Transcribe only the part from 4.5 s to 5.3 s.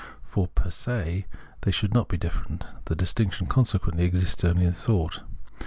in thought.